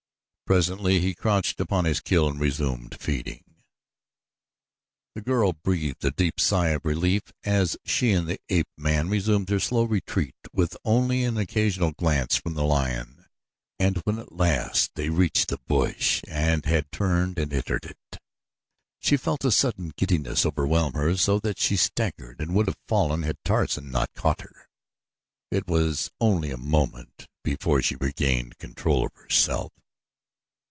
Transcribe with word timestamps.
Presently 0.53 0.99
he 0.99 1.15
crouched 1.15 1.61
upon 1.61 1.85
his 1.85 2.01
kill 2.01 2.27
and 2.27 2.37
resumed 2.37 2.97
feeding. 2.99 3.41
The 5.15 5.21
girl 5.21 5.53
breathed 5.53 6.03
a 6.03 6.11
deep 6.11 6.41
sigh 6.41 6.71
of 6.71 6.83
relief 6.83 7.21
as 7.45 7.77
she 7.85 8.11
and 8.11 8.27
the 8.27 8.37
ape 8.49 8.67
man 8.75 9.07
resumed 9.07 9.47
their 9.47 9.61
slow 9.61 9.85
retreat 9.85 10.35
with 10.51 10.75
only 10.83 11.23
an 11.23 11.37
occasional 11.37 11.93
glance 11.93 12.35
from 12.35 12.55
the 12.55 12.65
lion, 12.65 13.27
and 13.79 13.99
when 14.03 14.19
at 14.19 14.33
last 14.35 14.91
they 14.95 15.07
reached 15.07 15.47
the 15.47 15.59
bush 15.67 16.21
and 16.27 16.65
had 16.65 16.91
turned 16.91 17.39
and 17.39 17.53
entered 17.53 17.85
it, 17.85 18.19
she 18.99 19.15
felt 19.15 19.45
a 19.45 19.53
sudden 19.53 19.93
giddiness 19.95 20.45
overwhelm 20.45 20.91
her 20.95 21.15
so 21.15 21.39
that 21.39 21.59
she 21.59 21.77
staggered 21.77 22.41
and 22.41 22.53
would 22.53 22.67
have 22.67 22.77
fallen 22.89 23.23
had 23.23 23.37
Tarzan 23.45 23.89
not 23.89 24.13
caught 24.15 24.41
her. 24.41 24.67
It 25.49 25.67
was 25.67 26.11
only 26.19 26.51
a 26.51 26.57
moment 26.57 27.27
before 27.41 27.81
she 27.81 27.95
regained 27.95 28.57
control 28.57 29.05
of 29.05 29.13
herself. 29.15 29.71